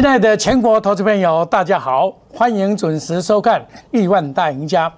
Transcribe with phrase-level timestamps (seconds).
[0.00, 3.60] 亲爱的全国投资朋友，大家好，欢迎准时收看
[3.90, 4.88] 《亿万大赢家》，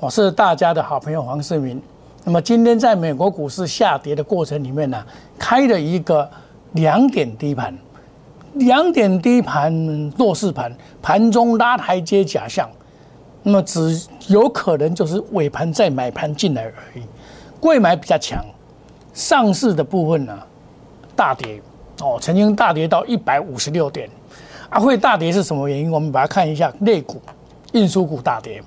[0.00, 1.78] 我是大家的好朋友黄世明。
[2.24, 5.04] 那么今天在美国股市下跌的过程里面呢，
[5.38, 6.26] 开了一个
[6.72, 7.76] 两点低盘，
[8.54, 9.70] 两点低盘
[10.16, 12.66] 弱势盘，盘中拉台阶假象，
[13.42, 17.04] 那么只有可能就是尾盘再买盘进来而已，
[17.60, 18.42] 贵买比较强，
[19.12, 20.34] 上市的部分呢
[21.14, 21.60] 大跌。
[22.00, 24.08] 哦，曾经大跌到一百五十六点。
[24.68, 25.90] 啊，会大跌是什么原因？
[25.90, 27.20] 我们把它看一下，类股、
[27.72, 28.62] 运输股大跌，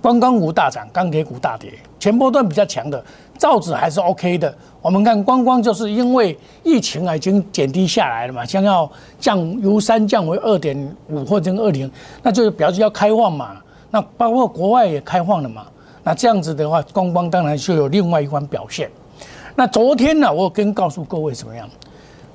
[0.00, 1.72] 观光股大涨，钢铁股大跌。
[1.98, 3.02] 前波段比较强的
[3.38, 4.52] 造纸还是 OK 的。
[4.80, 11.88] 我们看观光，就是因为疫情啊已经减低下来了嘛，将要降由三降为二点五或者二零，
[12.22, 13.56] 那就是表示要开放嘛。
[13.90, 15.66] 那包括国外也开放了嘛。
[16.02, 18.90] 那这样子的话，观光当然就有另外一番表现。
[19.54, 21.68] 那昨天呢，我跟告诉各位怎么样？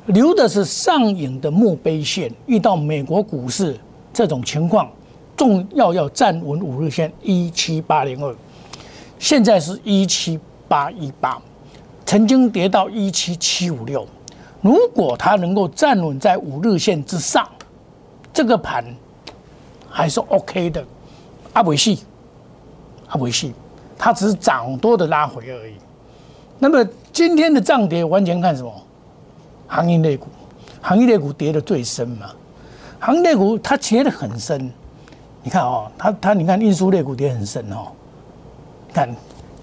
[0.08, 3.78] 留的是上影的墓碑线，遇到美国股市
[4.14, 4.90] 这种情况，
[5.36, 8.34] 重要要站稳五日线一七八零二，
[9.20, 11.42] 现在是一七八一八，
[12.06, 14.08] 曾经跌到一七七五六，
[14.62, 17.46] 如果它能够站稳在五日线之上，
[18.34, 18.86] 这个盘
[19.90, 20.82] 还是 OK 的，
[21.52, 22.00] 阿维系，
[23.10, 23.52] 阿维系，
[23.98, 25.74] 它只是涨多的拉回而已。
[26.60, 28.72] 那么今天的涨跌完全看什么？
[29.68, 30.28] 行业类股，
[30.82, 32.28] 行业类股跌的最深嘛？
[33.00, 34.72] 行业类股它跌的很深，
[35.44, 37.92] 你看哦，它它你看运输类股跌很深哦。
[38.94, 39.14] 看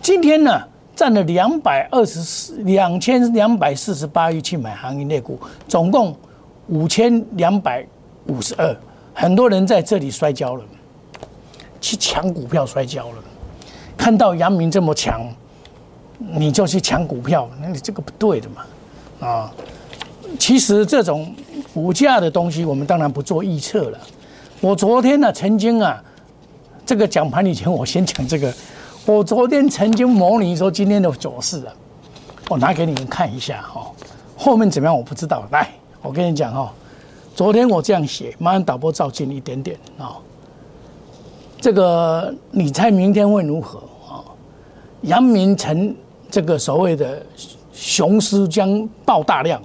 [0.00, 0.62] 今天呢，
[0.94, 6.14] 占了两百二十四两千两百四十八亿去买行业类股，总共
[6.68, 7.84] 五千两百
[8.26, 8.76] 五十二，
[9.12, 10.64] 很多人在这里摔跤了，
[11.80, 13.16] 去抢股票摔跤了。
[13.96, 15.26] 看到阳明这么强，
[16.18, 19.52] 你就去抢股票，那你这个不对的嘛，啊。
[20.38, 21.34] 其实这种
[21.72, 23.98] 股价的东西，我们当然不做预测了。
[24.60, 26.02] 我昨天呢，曾经啊，
[26.84, 28.52] 这个讲盘以前，我先讲这个。
[29.06, 31.72] 我昨天曾经模拟说今天的走势啊，
[32.48, 33.90] 我拿给你们看一下哈。
[34.36, 35.44] 后面怎么样我不知道。
[35.50, 36.72] 来，我跟你讲哈，
[37.34, 40.16] 昨天我这样写，马上导播照近一点点啊。
[41.60, 43.78] 这个你猜明天会如何
[44.08, 44.24] 啊？
[45.02, 45.94] 阳明成
[46.30, 47.22] 这个所谓的
[47.72, 49.60] 雄狮将爆大量。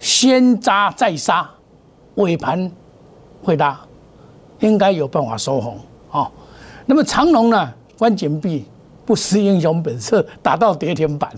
[0.00, 1.48] 先扎再杀，
[2.14, 2.70] 尾盘
[3.42, 3.78] 会拉，
[4.60, 5.78] 应该有办法收红
[6.10, 6.30] 啊。
[6.86, 7.72] 那么长龙呢？
[7.98, 8.64] 关紧闭，
[9.04, 11.30] 不失英雄本色，打到跌停板，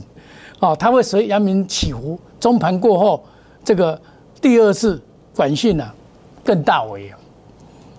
[0.59, 2.21] 哦，它会随阳明起伏。
[2.39, 3.25] 中盘过后，
[3.65, 3.99] 这个
[4.43, 5.03] 第二次
[5.35, 5.91] 短信呢
[6.45, 7.19] 更大为啊，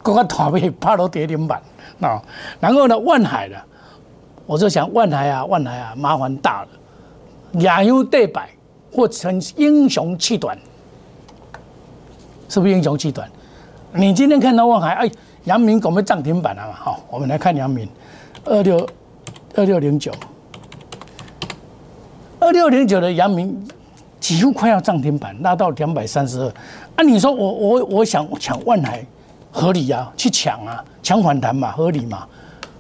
[0.04, 1.62] 各个团位怕到跌停板
[2.02, 2.22] 啊。
[2.60, 3.58] 然后呢，万海呢，
[4.46, 6.68] 我就想万海啊，万海啊，麻烦大了，
[7.62, 8.50] 亚优对白。
[8.92, 10.58] 或成英雄气短，
[12.50, 13.30] 是不是英雄气短？
[13.94, 15.12] 你今天看到望海，哎，
[15.46, 16.74] 阳明我们涨停板了嘛？
[16.74, 17.88] 好，我们来看阳明，
[18.44, 18.88] 二六
[19.56, 20.12] 二六零九，
[22.40, 23.66] 二六零九的阳明
[24.20, 26.48] 几乎快要涨停板，拉到两百三十二。
[26.98, 29.06] 啊，你说我我我想抢万海，
[29.52, 30.12] 合理啊？
[30.18, 32.28] 去抢啊，抢反弹嘛，合理嘛？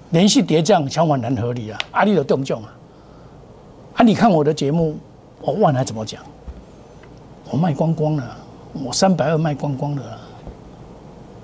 [0.09, 1.79] 连续跌降抢反弹合理啊？
[1.91, 2.73] 阿力的动静啊？
[3.95, 4.97] 啊，你看我的节目。
[5.41, 6.21] 我万来怎么讲？
[7.49, 8.37] 我卖光光了，
[8.73, 10.03] 我三百二卖光光了，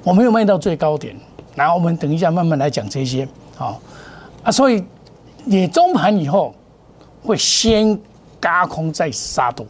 [0.04, 1.14] 我没有卖到最高点。
[1.54, 3.82] 然后我们等一下慢慢来讲这些，好
[4.44, 4.52] 啊。
[4.52, 4.82] 所以
[5.44, 6.54] 你中盘以后
[7.24, 8.00] 会先
[8.40, 9.66] 嘎空再杀多，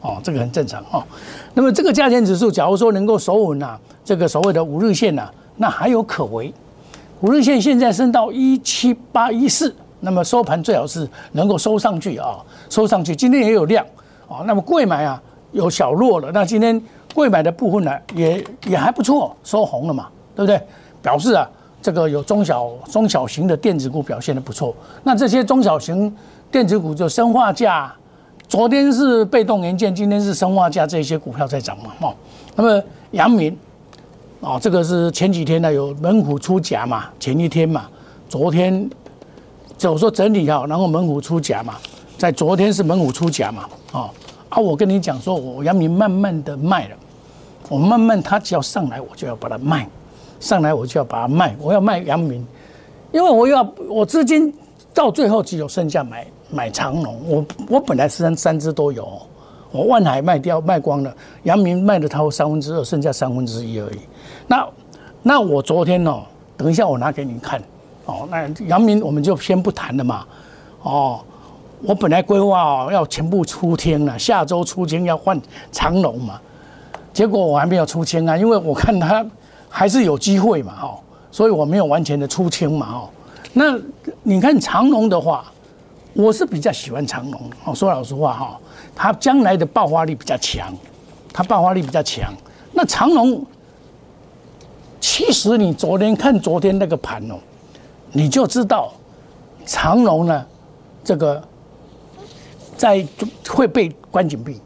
[0.00, 1.04] 哦，这个很正常哦。
[1.52, 6.54] 那么这个价钱指数，假如说能够守稳啊，这个所谓的五日线呐，那还有可为。
[7.20, 9.74] 五日线现在升到一七八一四。
[10.04, 13.14] 那么收盘最好是能够收上去啊，收上去。
[13.14, 13.86] 今天也有量
[14.28, 16.30] 啊，那么贵买啊有小弱了。
[16.34, 16.80] 那今天
[17.14, 20.60] 贵买的部分呢，也也还不错，收红了嘛，对不对？
[21.00, 21.48] 表示啊，
[21.80, 24.74] 这个有中小中小型的电子股表现的不错。
[25.04, 26.12] 那这些中小型
[26.50, 27.94] 电子股就生化价，
[28.48, 32.14] 昨天是被动元件，今天是生化价这些股票在涨嘛，哦。
[32.56, 32.82] 那么
[33.12, 33.56] 阳明
[34.40, 37.88] 啊，这个是前几天呢有猛虎出甲嘛，前一天嘛，
[38.28, 38.90] 昨天。
[39.90, 41.74] 我说整理好，然后猛虎出甲嘛，
[42.18, 44.10] 在昨天是猛虎出甲嘛，哦
[44.48, 46.96] 啊，我跟你讲说，我阳明慢慢的卖了，
[47.68, 49.88] 我慢慢它只要上来，我就要把它卖，
[50.40, 52.46] 上来我就要把它卖，我要卖阳明，
[53.12, 54.52] 因为我要我资金
[54.92, 59.20] 到最后只有剩下买买长龙，我我本来三三只都有，
[59.70, 61.14] 我万海卖掉卖光了，
[61.44, 63.98] 阳明卖了超三分之二，剩下三分之一而已。
[64.46, 64.68] 那
[65.22, 66.22] 那我昨天哦，
[66.56, 67.62] 等一下我拿给你看。
[68.04, 70.24] 哦，那阳明我们就先不谈了嘛。
[70.82, 71.20] 哦，
[71.82, 75.40] 我本来规划哦要全部出天了，下周出天要换
[75.70, 76.40] 长龙嘛。
[77.12, 79.24] 结果我还没有出清啊，因为我看它
[79.68, 80.98] 还是有机会嘛，哈，
[81.30, 83.08] 所以我没有完全的出清嘛，哦。
[83.52, 83.78] 那
[84.22, 85.44] 你看长龙的话，
[86.14, 88.60] 我是比较喜欢长龙，哦，说老实话哈，
[88.94, 90.74] 它将来的爆发力比较强，
[91.32, 92.32] 它爆发力比较强。
[92.72, 93.44] 那长龙，
[94.98, 97.34] 其实你昨天看昨天那个盘哦，
[98.12, 98.92] 你就知道
[99.64, 100.46] 长隆呢，
[101.02, 101.42] 这个
[102.76, 103.06] 在
[103.48, 104.60] 会被关紧闭。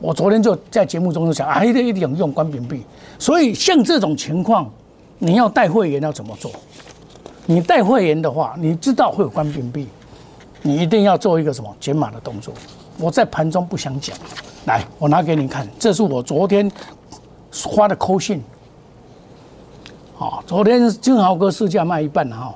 [0.00, 2.84] 我昨天就在节目中就讲啊，一定一定用关紧闭。
[3.18, 4.70] 所以像这种情况，
[5.18, 6.50] 你要带会员要怎么做？
[7.46, 9.88] 你带会员的话，你知道会有关闭，
[10.62, 12.54] 你一定要做一个什么减码的动作。
[12.98, 14.16] 我在盘中不想讲，
[14.66, 16.70] 来，我拿给你看，这是我昨天
[17.50, 18.42] 发的扣信。
[20.16, 22.54] 好，昨天金豪哥市价卖一半哈，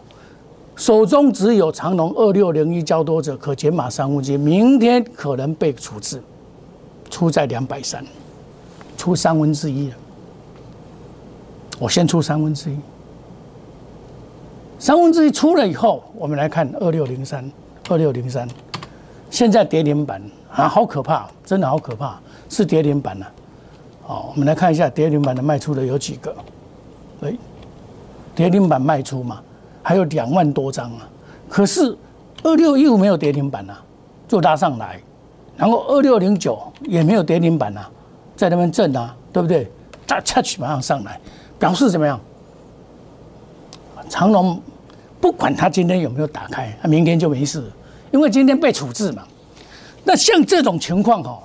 [0.76, 6.20] 手中只有长隆二六零一交多者可减码三分之一，明天可能被处置，
[7.08, 8.04] 出在两百三，
[8.96, 9.94] 出三分之一了。
[11.78, 12.76] 我先出三分之一。
[14.78, 17.48] 三分之一出了以后，我们来看二六零三，
[17.88, 18.46] 二六零三，
[19.30, 20.20] 现在跌停板
[20.52, 23.26] 啊，好可怕，真的好可怕，是跌停板了。
[24.02, 26.34] 好，我们来看一下跌停板的卖出的有几个？
[27.22, 27.32] 哎，
[28.34, 29.40] 跌停板卖出嘛，
[29.84, 31.08] 还有两万多张啊。
[31.48, 31.96] 可是
[32.42, 33.80] 二六一五没有跌停板啊，
[34.26, 35.00] 就拉上来，
[35.56, 37.88] 然后二六零九也没有跌停板啊，
[38.34, 39.70] 在那边震啊，对不对？
[40.06, 41.20] 再恰起马上上来，
[41.58, 42.18] 表示怎么样？
[44.08, 44.60] 长隆。
[45.20, 47.64] 不管它今天有没有打开，它明天就没事，
[48.10, 49.22] 因为今天被处置嘛。
[50.02, 51.38] 那像这种情况哦，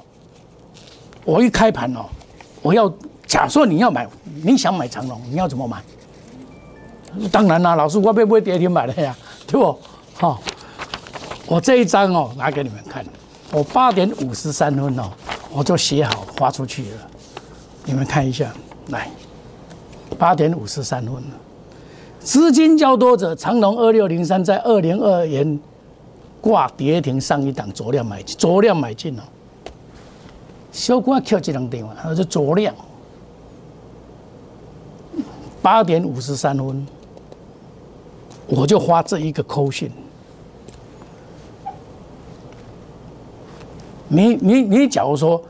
[1.23, 2.05] 我一开盘哦，
[2.61, 2.93] 我要
[3.25, 4.05] 假设你要买，
[4.43, 5.81] 你想买长龙，你要怎么买？
[7.31, 9.15] 当然啦，老师我会不会跌停买的呀？
[9.47, 9.79] 对不？
[10.13, 10.39] 好，
[11.47, 13.05] 我这一张哦，拿给你们看，
[13.51, 15.09] 我八点五十三分哦，
[15.51, 16.97] 我就写好发出去了，
[17.85, 18.53] 你们看一下，
[18.89, 19.09] 来，
[20.17, 21.15] 八点五十三分。
[22.19, 25.59] 资金较多者，长隆二六零三在二零二元
[26.41, 29.23] 挂跌停上一档，左量买进，左量买进哦。
[30.71, 32.75] 小股扣这两电话，它是左量，
[35.61, 36.85] 八点五十三分，
[38.49, 39.89] 我就发这一个扣信。
[44.07, 45.41] 你你你，假如说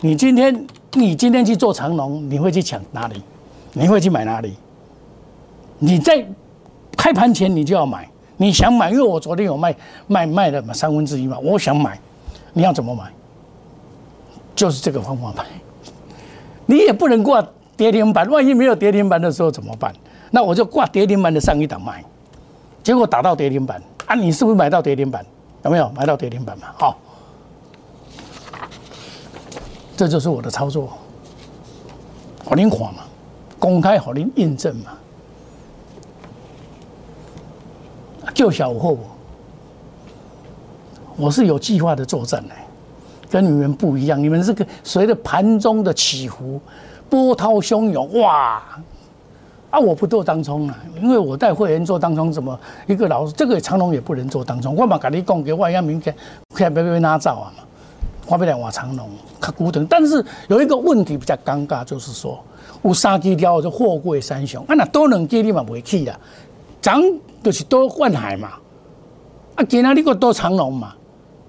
[0.00, 3.22] 你今天你今天去做长龙，你会去抢哪里？
[3.74, 4.54] 你会去买哪里？
[5.78, 6.26] 你在
[6.96, 8.08] 开盘前你就要买，
[8.38, 9.76] 你想买，因为我昨天有卖
[10.06, 12.00] 卖卖了嘛三分之一嘛，我想买，
[12.54, 13.12] 你要怎么买？
[14.54, 15.44] 就是这个方法买，
[16.64, 19.94] 你也不能挂跌停板，万一没有跌停板的时候怎么办？
[20.30, 22.02] 那我就挂跌停板的上一档卖，
[22.86, 25.26] 结果打到跌停板啊，你是不是买到跌停板？
[25.64, 26.68] 有没有买到跌停板嘛？
[26.78, 26.96] 好，
[29.96, 30.90] 这就是我的操作，
[32.44, 33.02] 好灵活嘛，
[33.58, 34.92] 公开好您印证嘛。
[38.32, 38.96] 就小货，
[41.16, 42.54] 我是有计划的作战的，
[43.28, 44.16] 跟你们不一样。
[44.16, 46.60] 你们这个随着盘中的起伏，
[47.10, 48.62] 波涛汹涌，哇！
[49.70, 54.74] 啊，我不做当冲了，因为我带会员做当冲，怎么一个老这个长龙也不能做当冲。
[54.76, 56.14] 我嘛跟你讲，给我要明天
[56.54, 57.64] 看别别哪造啊嘛，
[58.26, 59.08] 我不来换长龙，
[59.40, 59.86] 看古等。
[59.86, 62.38] 但是有一个问题比较尴尬，就是说
[62.82, 66.18] 有三基条就货柜三雄，啊那多两基你嘛袂去啦，
[66.80, 67.02] 涨。
[67.42, 68.54] 就是多换海嘛，
[69.54, 70.92] 啊，今仔你个多长隆嘛，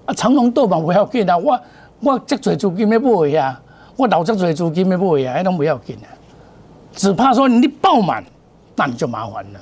[0.06, 1.60] 啊，长隆多嘛不要紧啊，我
[2.02, 3.60] 我这侪资金要买呀，
[3.96, 6.06] 我留这侪资金要买呀，那拢不要紧啊，
[6.98, 8.22] 只怕说你爆满，
[8.76, 9.60] 那你就麻烦了。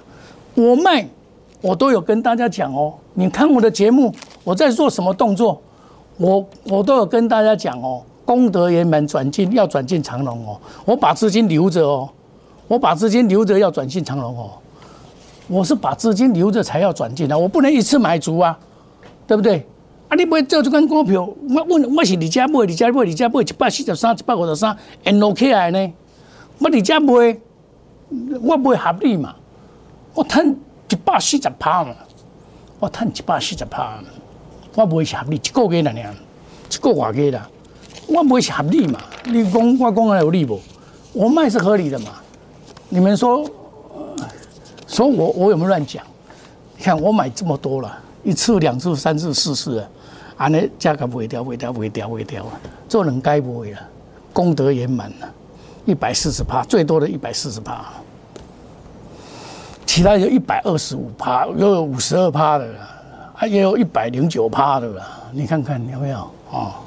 [0.56, 1.08] 我卖，
[1.62, 4.12] 我都有跟大家讲哦，你看我的节目，
[4.44, 5.62] 我在做什么动作，
[6.18, 12.10] 我我都有跟大家讲哦，功德圆满转进要转进长隆哦，我把资金留着哦，
[12.70, 14.50] 我把资金留着要转进长隆哦。
[15.48, 18.58] 我是把资金留着才要转进来，我不能一次买足啊，
[19.28, 19.64] 对不对？
[20.08, 25.94] 啊，你买做这款股票，我我我是你家买，你家买，你家买一百四十三、一百五十三，按落起来呢？
[26.60, 27.38] 我你家买，
[28.42, 29.36] 我买合理嘛？
[30.14, 30.48] 我赚
[30.90, 31.94] 一百四十趴嘛，
[32.80, 34.00] 我赚一百四十趴，
[34.76, 36.02] 我买是合理，一个月了呢，
[36.72, 37.50] 一个外月啦，
[38.08, 39.00] 我买是合理嘛？
[39.26, 40.60] 你讲我讲的有理不？
[41.14, 42.12] 我卖是合理的嘛？
[42.90, 43.46] 你们说？
[44.88, 46.02] 所以，我我有没有乱讲？
[46.78, 49.86] 你看，我买这么多了，一次、两次、三次、四次，
[50.38, 52.46] 安尼价格不会掉，不会掉，不会掉，不会掉，
[52.88, 53.80] 做人该不会了，
[54.32, 55.34] 功德圆满了，
[55.86, 57.86] 一百四十趴，最多的一百四十趴，
[59.86, 62.68] 其他有一百二十五趴，有五十二趴的，
[63.34, 64.90] 还也有一百零九趴的。
[65.32, 66.18] 你看看有没有
[66.52, 66.82] 啊？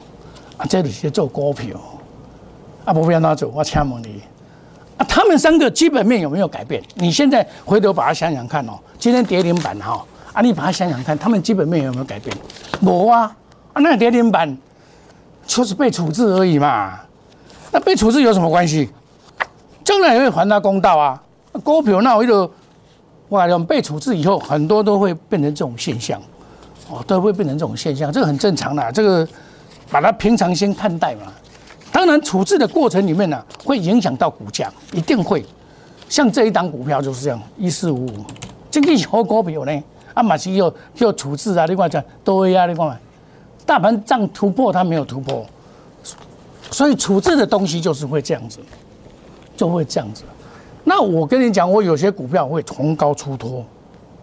[0.56, 1.78] 啊，这里是做股票，
[2.84, 4.20] 啊，不要拿走，我请问你，
[4.96, 6.82] 啊，他们三个基本面有没有改变？
[6.94, 12.36] 你现在回头把它想想看哦，今天跌停板哈，啊，你把它想想看，他们基本面有没有改变？
[12.80, 13.36] 没啊，
[13.74, 14.56] 啊，那跌停板
[15.46, 16.98] 就是被处置而已嘛，
[17.70, 18.90] 那被处置有什么关系？
[19.84, 21.22] 将来也会还他公道啊，
[21.62, 22.50] 股票那我就。
[23.30, 26.18] 哇，我们被处置以后，很多都会变成这种现象，
[26.88, 29.28] 哦，都会变成这种现象，这个很正常的，这个
[29.90, 31.30] 把它平常心看待嘛。
[31.92, 35.44] 当然，处置的过程里面呢，会影响到股价，一定会。
[36.08, 38.24] 像这一档股票就是这样，一四五五，
[38.70, 39.82] 经济好股票呢，
[40.14, 42.98] 啊，马西又又处置啊，另外讲都会啊，你看，
[43.66, 45.44] 大盘涨突破它没有突破，
[46.70, 48.58] 所以处置的东西就是会这样子，
[49.56, 50.22] 就会这样子。
[50.84, 53.64] 那我跟你讲，我有些股票会红高出脱，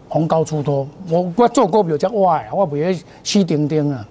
[0.08, 0.86] 红高出脱。
[1.08, 4.06] 我我做股票叫哇，我不会吸钉钉啊。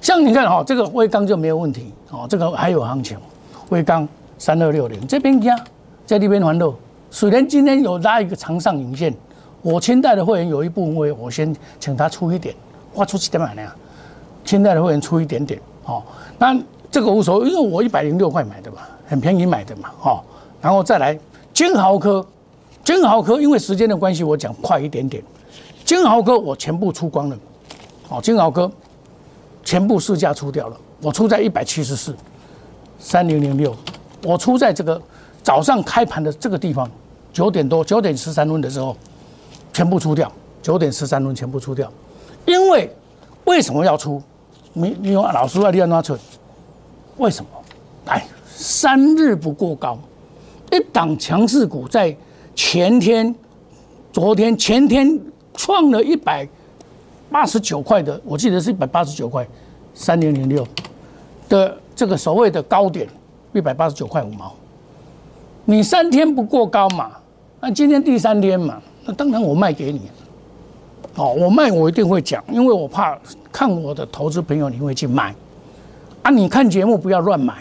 [0.00, 3.16] 像你看哈，这个微钢就没有问题哦，这个还有行情。
[3.70, 5.56] 微钢三二六零这边加
[6.06, 6.74] 在这边还漏，
[7.10, 9.14] 虽然今天有拉一个长上影线，
[9.62, 12.54] 我清代的会员有一部分会我先请他出一点，
[12.94, 13.62] 我出几点买呢？
[14.44, 16.02] 清代的会员出一点点哦。
[16.38, 16.58] 那
[16.90, 20.20] 这个无所谓，因为我一百零六块买的嘛，很便宜买的嘛，哦，
[20.60, 21.18] 然后再来。
[21.54, 22.24] 金豪科，
[22.84, 25.20] 金豪科，因为时间的关系，我讲快一点点。
[25.84, 27.36] 金豪科我全部出光了，
[28.08, 28.70] 好，金豪科
[29.64, 32.14] 全部市价出掉了，我出在一百七十四，
[33.00, 33.74] 三零零六，
[34.22, 35.00] 我出在这个
[35.42, 36.88] 早上开盘的这个地方，
[37.32, 38.96] 九点多，九点十三分的时候，
[39.72, 40.30] 全部出掉，
[40.62, 41.90] 九点十三分全部出掉，
[42.46, 42.88] 因为
[43.46, 44.22] 为什么要出？
[44.74, 46.16] 你你用老师啊，你要拿出，
[47.18, 47.50] 为什么？
[48.06, 49.98] 来，三日不过高。
[50.70, 52.14] 一档强势股在
[52.54, 53.34] 前天、
[54.12, 55.18] 昨天、前天
[55.54, 56.48] 创了一百
[57.30, 59.46] 八十九块的，我记得是一百八十九块，
[59.94, 60.66] 三零零六
[61.48, 63.06] 的这个所谓的高点，
[63.52, 64.52] 一百八十九块五毛。
[65.64, 67.10] 你三天不过高嘛？
[67.60, 68.80] 那今天第三天嘛？
[69.04, 70.02] 那当然我卖给你。
[71.16, 73.18] 哦，我卖我一定会讲，因为我怕
[73.50, 75.34] 看我的投资朋友你会去买
[76.22, 76.30] 啊！
[76.30, 77.54] 你看节目不要乱买。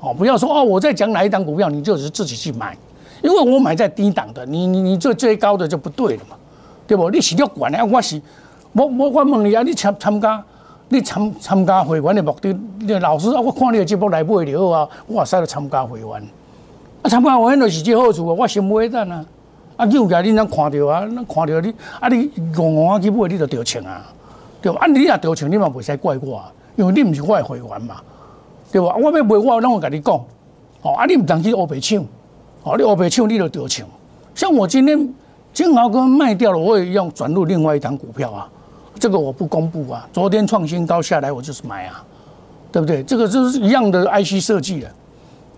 [0.00, 2.74] 哦，不要说哦，我在讲哪一档股票，你就是自己去买，
[3.22, 6.34] 因为我买在低档的，你你你做最高的就不对了嘛，
[6.86, 7.10] 对不？
[7.10, 8.18] 你是要管的，我是
[8.72, 10.42] 我我我问你啊，你参参加
[10.88, 16.08] 你参参加会员的目的，你老师啊，我看你的节目来买了啊，我使要参加会员，
[17.02, 19.22] 啊参加会员就是这好处啊，我先买单啊，
[19.76, 24.02] 啊你有价你能看到啊，能看到你啊你戆戆啊去买，你就得钱啊，
[24.62, 24.78] 对吧？
[24.80, 27.96] 啊你若得钱，你嘛袂使怪我，啊，因为你唔是我的会员嘛。
[28.72, 28.94] 对吧？
[28.94, 30.14] 我要卖我，让我跟你讲，
[30.82, 32.00] 哦，啊，你唔当去乌白抢，
[32.62, 33.84] 哦，你乌白抢，你就得抢。
[34.32, 35.12] 像我今天
[35.52, 38.48] 金豪哥卖掉了，我也要转入另外一档股票啊，
[39.00, 40.08] 这个我不公布啊。
[40.12, 42.04] 昨天创新高下来，我就是买啊，
[42.70, 43.02] 对不对？
[43.02, 44.88] 这个就是一样的 IC 设计的，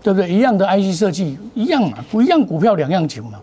[0.01, 0.27] 对不对？
[0.27, 3.39] 一样的 IC 设计，一样嘛，不一样股票两样情嘛，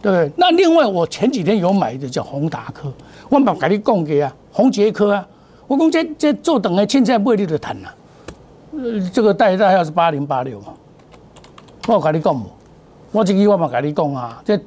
[0.00, 0.32] 对不对？
[0.34, 2.90] 那另外我前几天有买的叫宏达科，
[3.28, 5.26] 我把给你讲给啊，宏杰科啊，
[5.66, 7.94] 我讲这这做等的现在卖你就谈了。
[8.72, 10.74] 呃，这个代代要是八零八六嘛，
[11.86, 12.44] 我跟你讲，
[13.12, 14.58] 我这句话嘛跟你讲啊，这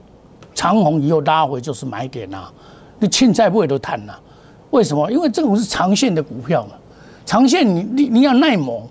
[0.56, 2.46] 长虹以后拉回就是买点呐，
[3.00, 4.14] 你现在不会都谈呐？
[4.72, 5.12] 为什么？
[5.12, 6.72] 因为这种是长线的股票嘛，
[7.26, 8.88] 长线你你你要耐磨，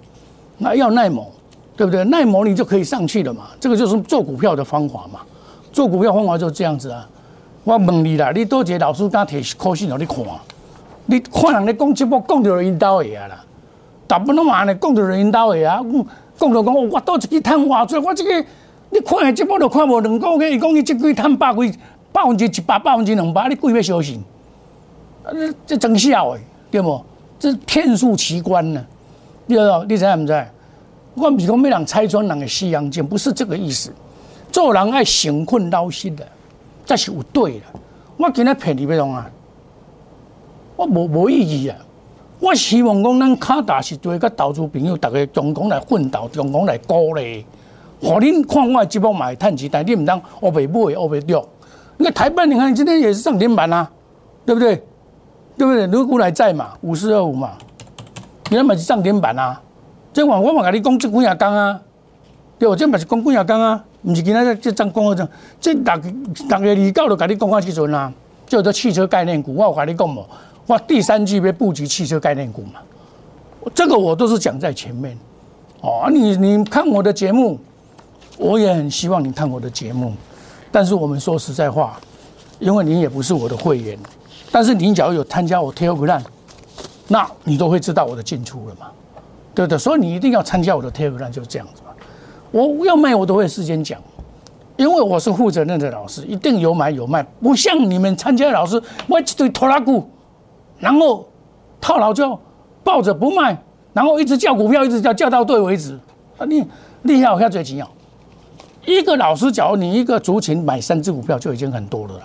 [0.59, 1.31] 那要耐磨，
[1.77, 2.05] 对不对？
[2.05, 5.21] 耐磨你就可以上去了嘛，这个就是做股票的方法嘛，
[5.73, 7.09] 做股票方法就是这样子啊。
[7.65, 10.19] 我问你啦，你多节老师刚提科信让你看，
[11.07, 13.45] 你看人咧讲节目讲到引导去啊啦。
[14.07, 15.81] 大部分拢话呢，讲到人导的啊，
[16.39, 18.45] 讲到讲我倒一支赚偌济，我这个
[18.91, 21.79] 你看下节目都看无两个月，伊讲伊这个月赚百几，
[22.13, 24.23] 百分之一百，百分之两百，你鬼要相信？
[25.25, 25.31] 啊，
[25.67, 27.03] 这真笑诶，对不？
[27.39, 28.85] 这是骗术奇观呢，
[29.47, 29.85] 你知道？
[29.85, 30.47] 你知唔知？
[31.15, 33.93] 我唔是讲要人拆穿人的西洋镜，不是这个意思。
[34.53, 36.27] 做人爱省困老实的，
[36.85, 37.65] 这是有对的。
[38.17, 39.29] 我今日骗你要弄啊，
[40.77, 41.77] 我无无意义啊。
[42.39, 47.45] 我希望讲，咱卡达是做个投资朋友，大家共同来奋斗，共同来鼓励。
[47.99, 51.43] 互恁看我节目买趁钱，但你唔当我袂买，我袂掉。
[51.97, 53.91] 那台半你看今天也是涨停板啊，
[54.45, 54.77] 对不对？
[55.57, 55.87] 对不对？
[55.87, 57.53] 如果来在嘛，五四二五嘛，
[58.51, 59.59] 你嘛是涨停板啊。
[60.13, 61.81] 这话我嘛甲你讲即几日讲啊，
[62.59, 62.77] 对不？
[62.77, 65.29] 这嘛是讲几日讲啊，唔是今仔这涨讲个这，
[65.59, 65.99] 这大
[66.51, 68.13] 大月二九都甲你讲啊，时阵啊，
[68.47, 70.23] 叫做汽车概念股，我有甲你讲无？
[70.69, 72.81] 哇，第三季别布局汽车概念股嘛，
[73.75, 75.17] 这个我都是讲在前面。
[75.81, 77.59] 哦，你你看我的节目，
[78.39, 80.13] 我也很希望你看我的节目。
[80.73, 82.01] 但是我们说实在话，
[82.59, 83.97] 因为你也不是我的会员，
[84.51, 86.21] 但是你只要有参加我 Telegram，
[87.07, 88.89] 那你都会知道我的进出了嘛，
[89.55, 89.79] 对不对？
[89.79, 91.93] 所以你一定要参加我的 Telegram，就是这样子嘛。
[92.51, 94.01] 我要卖我都会事先讲，
[94.77, 100.09] 因为我是负责任的老师，一定有买有卖，不像你们参加老师，我一堆拖拉股，
[100.79, 101.27] 然后
[101.81, 102.39] 套牢就
[102.85, 103.57] 抱着不卖，
[103.93, 105.99] 然后一直叫股票，一直叫叫到对为止。
[106.39, 106.65] 啊，你
[107.03, 107.89] 厉害，我要最紧要。
[108.85, 112.23] 一个老师，假如你一个族群买三只股票就已经很多了了，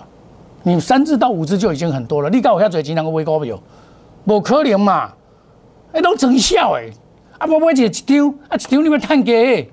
[0.62, 2.30] 你三只到五只就已经很多了。
[2.30, 3.58] 你告我遐最钱能够买股票，
[4.24, 5.12] 无可能嘛？
[5.92, 6.90] 哎，拢真笑诶！
[7.38, 9.66] 啊，我买一一张，啊，一张你要赚几个？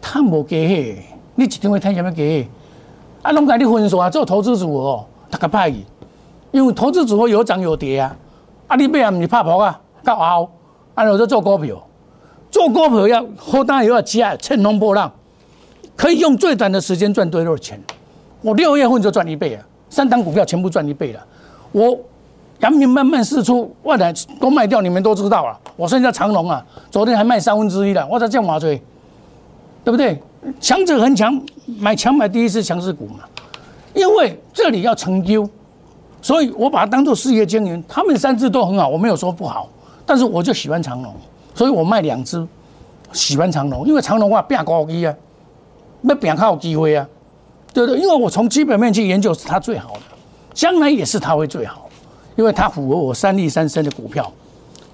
[0.00, 0.98] 赚无几，
[1.34, 2.48] 你一张会赚什么几个？
[3.28, 5.84] 啊，拢甲你分数啊，做投资组合，大家歹去，
[6.56, 8.16] 因为投资组合有涨有跌啊。
[8.66, 10.50] 啊，你买啊，毋是拍扑啊，到后，
[10.94, 11.76] 啊，我在做股票。
[12.50, 15.12] 做股票要好大又要加，乘风破浪，
[15.94, 17.78] 可以用最短的时间赚多少钱？
[18.40, 19.62] 我六月份就赚一倍啊！
[19.90, 21.20] 三档股票全部赚一倍了。
[21.72, 21.98] 我
[22.60, 24.10] 阳明慢慢释出，外来
[24.40, 25.60] 都卖掉，你们都知道了。
[25.76, 28.80] 我剩下长龙啊，昨天还卖三分之一了，我在降马追，
[29.84, 30.18] 对不对？
[30.58, 31.38] 强者恒强，
[31.78, 33.20] 买强买第一次强势股嘛。
[33.92, 35.48] 因为这里要成就，
[36.26, 37.80] 所以我把它当做事业经营。
[37.86, 39.68] 他们三只都很好，我没有说不好，
[40.04, 41.14] 但是我就喜欢长龙。
[41.54, 42.44] 所以我卖两只，
[43.12, 45.14] 喜欢长龙，因为长龙话变高机啊，
[46.00, 47.06] 那变靠机会啊，
[47.72, 48.00] 对不对？
[48.00, 50.00] 因为我从基本面去研究，是它最好的，
[50.52, 51.88] 将来也是它会最好，
[52.34, 54.28] 因为它符合我三利三升的股票。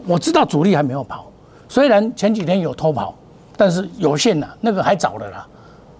[0.07, 1.25] 我知道主力还没有跑，
[1.67, 3.15] 虽然前几天有偷跑，
[3.57, 5.47] 但是有限呐，那个还早的啦，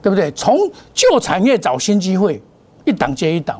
[0.03, 0.31] 对不对？
[0.33, 0.59] 从
[0.93, 2.43] 旧产业找新机会，
[2.85, 3.59] 一档接一档，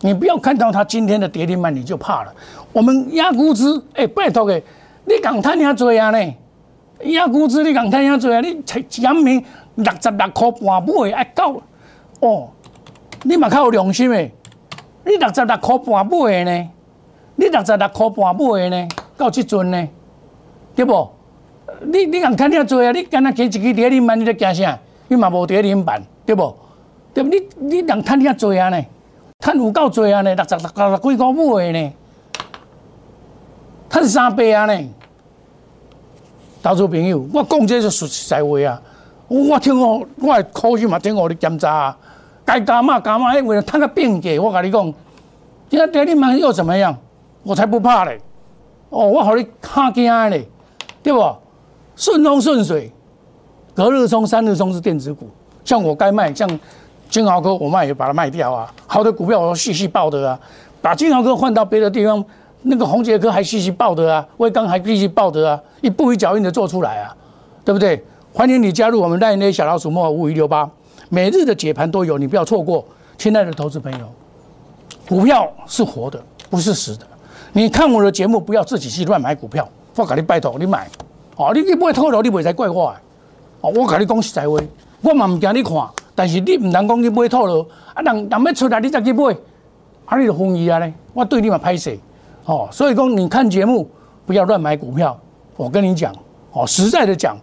[0.00, 2.32] 你不要看到它今天的跌停板你就怕了。
[2.72, 3.64] 我们压估值，
[3.94, 4.62] 哎，拜托给。
[5.04, 6.34] 你讲赚遐多啊呢？
[7.04, 8.40] 压股子你讲赚遐多啊？
[8.40, 8.62] 你
[9.02, 9.42] 阳明
[9.76, 11.54] 六十六块半买爱到
[12.20, 12.48] 哦，
[13.22, 14.32] 你嘛较有良心诶！
[15.04, 16.70] 你六十六块半买呢？
[17.36, 18.88] 你六十六块半买呢？
[19.16, 19.88] 到即阵呢？
[20.74, 21.08] 对不？
[21.82, 22.90] 你你讲赚遐多啊？
[22.92, 24.78] 你敢若加一支跌停板，你在惊啥？
[25.06, 26.54] 你嘛无跌停板，对不？
[27.14, 27.30] 对不？
[27.30, 28.84] 你你讲赚遐多啊呢？
[29.48, 30.34] 赚有够多啊呢？
[30.34, 31.92] 六十六六十几块买呢？
[33.88, 34.88] 赚三倍啊呢？
[36.62, 38.82] 投资朋友，我讲这是实在话啊！
[39.28, 41.98] 我听我我系考试嘛，听我的检查啊，
[42.44, 44.84] 该加嘛加嘛，为了赚个病价，我跟你讲，
[45.70, 46.94] 今天跌你们又怎么样？
[47.42, 48.20] 我才不怕嘞！
[48.90, 50.46] 哦，我好你卡惊嘞，
[51.02, 51.34] 对不？
[51.96, 52.92] 顺风顺水，
[53.74, 55.30] 隔日冲、三日冲是电子股，
[55.64, 56.46] 像我该卖，像
[57.10, 58.72] 金豪科我卖也把它卖掉啊。
[58.86, 60.38] 好的股票我细细报的啊，
[60.80, 62.24] 把金豪科换到别的地方。
[62.62, 67.14] 那个红杰科还细细报的啊，威刚还细细报的啊，一步一脚印的做出来啊，
[67.64, 68.04] 对不对？
[68.32, 70.68] 欢迎你加入我们赖内小老鼠莫五五一六八，
[71.08, 72.84] 每日的解盘都有，你不要错过。
[73.16, 74.12] 亲爱的投资朋友，
[75.08, 77.06] 股票是活的，不是死的。
[77.52, 79.66] 你看我的节目，不要自己去乱买股票。
[79.94, 80.88] 我给你拜托，你买
[81.36, 82.92] 哦，你你不会套牢，你不会怪我
[83.60, 83.72] 哦。
[83.74, 84.58] 我跟你讲实在话，
[85.02, 85.72] 我嘛唔惊你看，
[86.18, 87.60] 但是你唔能讲你买套牢，
[87.94, 89.32] 啊人人要出来你再去买，
[90.04, 91.96] 啊你就封伊啊咧，我对你嘛歹势。
[92.44, 93.88] 哦，所以讲你看节目
[94.26, 95.16] 不要乱买股票，
[95.56, 96.12] 我跟你讲，
[96.50, 97.38] 哦，实在的讲，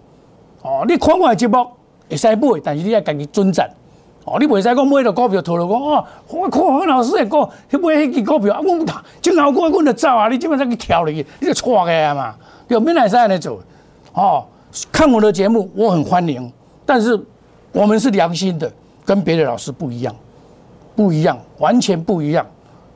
[0.62, 1.66] 哦，你看我的节目
[2.10, 3.66] 会使买，但是你要家己准赞，
[4.26, 8.86] 哦，你袂使讲买了股票套了讲，哦，我看何老师的股去买迄支股票，啊，我
[9.22, 12.36] 正好过，我就走啊，你即本上去跳入去，你就错个嘛，
[12.68, 13.58] 有免来安尼做，
[14.12, 14.44] 哦，
[14.92, 16.52] 看我的节目我很欢迎，
[16.86, 17.18] 但是
[17.76, 18.72] 我们是良心的，
[19.04, 20.16] 跟别的老师不一样，
[20.96, 22.48] 不一样，完全不一样，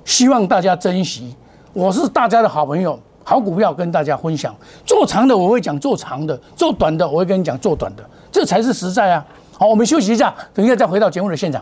[0.06, 1.36] 希望大家珍惜。
[1.74, 4.56] 我是大家的好朋友，好股票跟大家分享。
[4.86, 9.26] 做长的我会讲做长的，做短的我会跟你讲做短的，这才是实在啊！
[9.52, 11.62] 好，我们休息一下，等一下再回到节目的现场。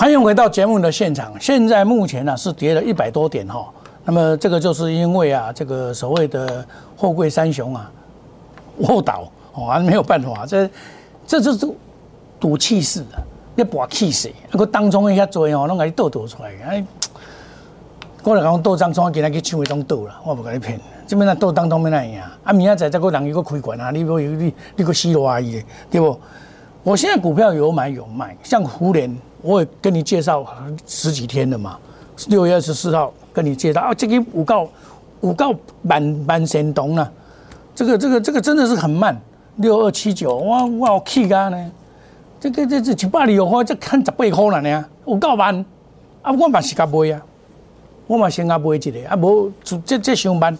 [0.00, 1.30] 欢迎回到节目的现场。
[1.38, 3.68] 现在目前呢是跌了一百多点哈，
[4.02, 6.64] 那么这个就是因为啊，这个所谓的
[6.96, 7.92] 货柜三雄啊
[8.78, 10.66] 卧倒哦，还没有办法，这
[11.26, 11.68] 这就是
[12.40, 13.22] 赌气势的，
[13.56, 16.86] 要搏气势，那个当中一下做哦，拢给你倒倒出来，哎，
[18.22, 26.18] 我来讲倒当中今日去抢一种倒啦，我不跟你骗，这边那倒当中没那样，啊，明仔载再个人一个开关啊，你不有你你个死路阿姨对不？
[26.84, 29.14] 我现在股票有买有卖，像胡联。
[29.42, 30.46] 我也跟你介绍
[30.86, 31.78] 十几天了嘛，
[32.28, 34.68] 六月二十四号跟你介绍啊，这个五告
[35.20, 37.10] 五告满满神动了，
[37.74, 39.18] 这个这个这个真的是很慢，
[39.56, 41.70] 六二七九，我我好气啊呢，
[42.38, 45.64] 这个这这一百二有花，这看十八块了呢，五告慢，
[46.22, 47.22] 啊我嘛是甲买啊，
[48.06, 49.50] 我嘛先甲买一个，啊无
[49.84, 50.56] 这这上班，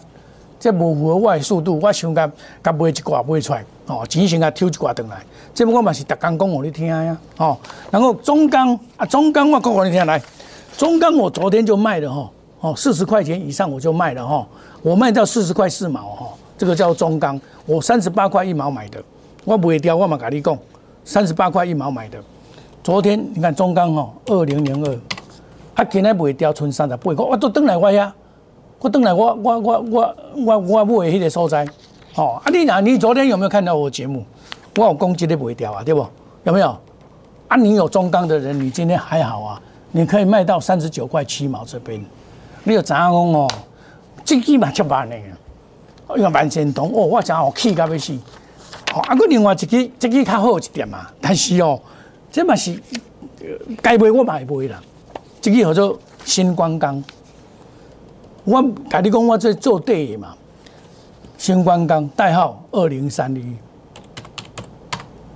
[0.59, 2.31] 这无符合我的速度，我想甲
[2.63, 3.63] 甲买一挂买出来。
[3.91, 5.21] 哦，钱先甲抽一寡回来，
[5.53, 7.17] 这不我嘛是逐工讲互你听呀。
[7.37, 7.57] 哦，
[7.91, 10.21] 然后中钢啊，中钢我讲互你听来，
[10.77, 14.47] 中钢我昨天就卖了哈，哦，四十块钱以上我就卖了哈，
[14.81, 19.03] 我卖到四十块四毛哈，这个叫中钢，我三十八块一毛买的，
[19.43, 20.57] 我不会掉，我嘛甲你讲，
[21.03, 22.17] 三十八块一毛买的，
[22.81, 24.99] 昨天你看中钢哈，二零零二，
[25.75, 28.13] 啊，今日不会掉，剩三十八块，我都等来我呀，
[28.79, 31.67] 我等来我我我我我我买迄个所在。
[32.15, 34.25] 哦，啊，你啊，你昨天有没有看到我节目？
[34.77, 36.05] 我有攻击的不会掉啊，对不？
[36.43, 36.77] 有没有？
[37.47, 39.61] 啊，你有中钢的人，你今天还好啊？
[39.91, 42.03] 你可以卖到三十九块七毛这边。
[42.63, 43.47] 你有怎样讲哦？
[44.23, 48.13] 这支嘛七八年啊，因为万仙铜哦，我讲我气到要死。
[48.93, 51.07] 哦，啊，个另外一支，这支较好一点嘛。
[51.19, 51.79] 但是哦，
[52.31, 52.77] 这嘛是
[53.81, 54.81] 该卖我买不会啦。
[55.41, 57.03] 这支叫做新光钢。
[58.43, 60.35] 我跟你讲，我在做对嘛。
[61.41, 63.55] 新光钢代号二零三一，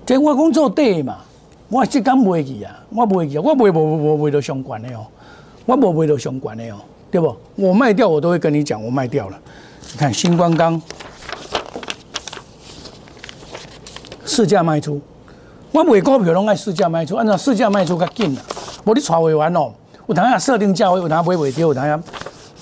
[0.06, 1.18] 这我讲做对嘛，
[1.68, 5.08] 我即敢卖去啊，我卖去，我卖无无卖到相关的哦，
[5.66, 6.78] 我无卖到相关的哦，
[7.10, 7.36] 对不？
[7.56, 9.40] 我卖掉我都会跟你讲，我卖掉了。
[9.94, 10.80] 你看新光钢
[14.26, 15.02] 市价卖出，
[15.72, 18.44] 我卖股票拢爱市价卖出，按照市价卖出较紧啦。
[18.84, 19.72] 无你炒未完哦，
[20.06, 22.00] 有当下设定价位，有当下买袂掉，有当下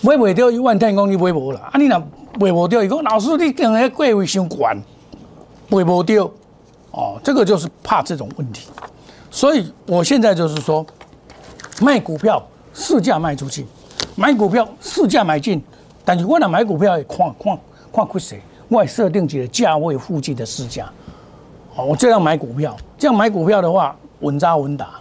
[0.03, 2.03] 买袂掉一万天讲你买无啦，啊你若。
[2.39, 4.83] 卖无掉，伊讲老师，你讲个价位伤悬，
[5.69, 6.25] 卖无掉，
[6.89, 8.67] 哦，这个就是怕这种问题，
[9.29, 10.83] 所以我现在就是说，
[11.79, 13.67] 卖股票市价卖出去，
[14.15, 15.63] 买股票市价买进，
[16.03, 17.55] 但是我若买股票也看看
[17.93, 20.91] 看亏谁，我也设定几个价位附近的市价，
[21.75, 24.99] 哦，我这样买股票，这样买股票的话稳扎稳打，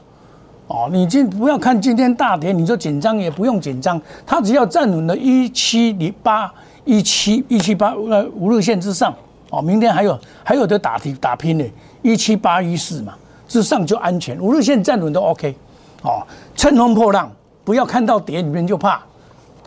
[0.72, 6.50] 哦，你今不要看今天大跌，你说紧张也不用紧张，它只要站稳了一七零八。
[6.84, 9.14] 一七一七八呃五日线之上
[9.50, 11.64] 哦，明天还有还有的打打拼呢，
[12.02, 13.14] 一七八一四嘛
[13.46, 15.54] 之上就安全，五日线站稳都 OK
[16.02, 17.30] 哦，乘风破浪，
[17.62, 19.00] 不要看到跌里面就怕，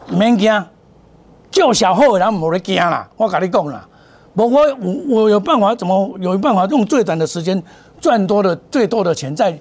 [0.09, 0.61] 免惊，
[1.49, 3.87] 叫小后人冇得惊啦，我跟你讲啦，
[4.33, 4.65] 我我
[5.07, 7.63] 我有办法怎么有办法用最短的时间
[8.01, 9.57] 赚多的最多的钱，在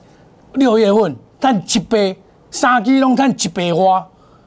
[0.55, 2.17] 六月份赚一倍，
[2.51, 4.03] 三基拢赚一倍花。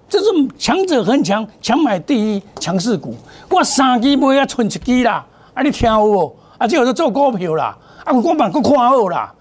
[0.09, 0.25] 这是
[0.57, 3.13] 强者恒强，强买第一强势股。
[3.51, 5.23] 我三支买啊，存一支啦。
[5.53, 6.35] 啊，你听有无？
[6.57, 7.77] 啊，这有在做股票啦。
[8.03, 9.31] 啊，我板够看好啦。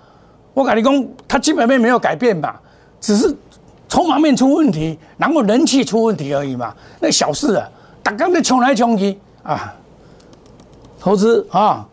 [0.52, 2.54] 我跟你讲，它基本面没有改变嘛，
[3.00, 3.34] 只是
[3.88, 6.74] 筹码面出问题，然后人气出问题而已嘛。
[7.00, 7.66] 那小事啊，
[8.02, 9.74] 大家在冲来冲去啊。
[11.00, 11.88] 投资啊，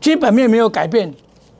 [0.00, 1.12] 基本面没有改变，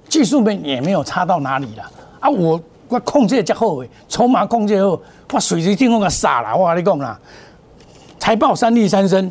[0.08, 1.82] 技术面也没有差到哪里了。
[2.20, 5.00] 啊，我我控制较好诶，筹码控制好。
[5.32, 6.54] 我随时进攻个傻啦！
[6.54, 7.18] 我跟你讲啦，
[8.18, 9.30] 财报三利三升，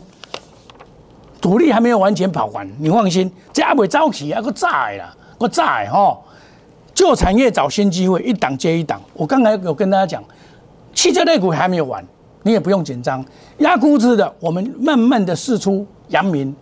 [1.39, 6.21] 主力还没有完全跑完，你放心，这还未早起，还个炸啦，个炸吼！
[6.93, 9.01] 旧产业找新机会，一档接一档。
[9.13, 10.23] 我刚才有跟大家讲，
[10.93, 12.05] 汽车类股还没有完，
[12.43, 13.23] 你也不用紧张。
[13.59, 16.53] 压估值的，我们慢慢的试出阳明，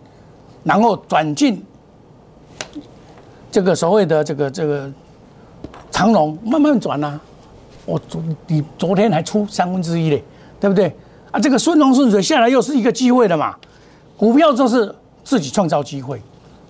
[0.62, 1.60] 然后转进
[3.50, 4.90] 这个所谓的这个这个
[5.94, 7.20] 长龙，慢慢转啊。
[7.86, 10.20] 我昨你昨天还出三分之一嘞，
[10.58, 10.92] 对不对？
[11.30, 13.54] 啊，这个顺风顺水下来又是一个机会的嘛。
[14.16, 16.20] 股票就是自己创造机会，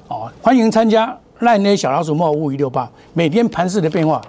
[0.08, 4.20] 哦，欢迎参加赖内小老鼠莫五一六八，每天盘势的变化，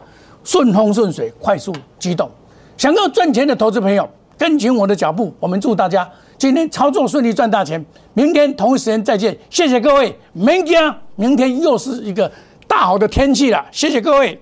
[0.46, 2.32] 顺风顺水，快速机动。
[2.78, 7.86] 想要赚钱的投资朋友，跟紧我的脚步，我们祝大家今天操作顺利，赚大钱。
[8.14, 10.18] 明天同一时间再见，谢谢各位。
[10.32, 12.32] 明天明天又是一个
[12.66, 14.42] 大好的天气了，谢谢各位。